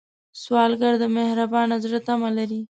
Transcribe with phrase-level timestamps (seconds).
[0.41, 2.59] سوالګر د مهربان زړه تمه لري